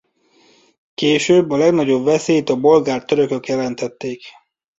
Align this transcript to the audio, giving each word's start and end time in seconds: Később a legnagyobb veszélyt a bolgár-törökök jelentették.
Később 0.93 1.49
a 1.49 1.57
legnagyobb 1.57 2.03
veszélyt 2.03 2.49
a 2.49 2.55
bolgár-törökök 2.59 3.47
jelentették. 3.47 4.23